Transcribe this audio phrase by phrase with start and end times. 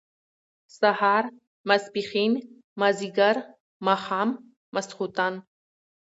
[0.79, 1.23] سهار،
[1.67, 2.33] ماسپښين،
[2.79, 3.35] مازيګر،
[3.87, 4.29] ماښام،
[4.73, 5.33] ماسخوتن